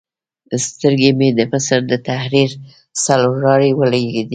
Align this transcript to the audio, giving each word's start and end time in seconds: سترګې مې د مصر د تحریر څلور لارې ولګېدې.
سترګې 0.67 1.09
مې 1.19 1.29
د 1.37 1.39
مصر 1.51 1.79
د 1.91 1.93
تحریر 2.07 2.49
څلور 3.03 3.35
لارې 3.45 3.69
ولګېدې. 3.79 4.23